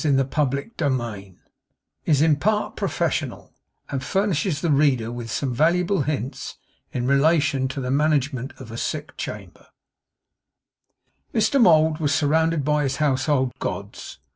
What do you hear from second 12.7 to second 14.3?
his household gods.